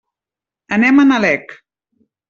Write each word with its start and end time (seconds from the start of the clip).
Anem 0.79 1.03
a 1.05 1.07
Nalec. 1.13 1.57